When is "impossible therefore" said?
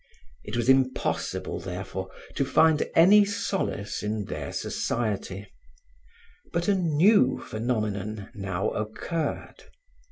0.67-2.09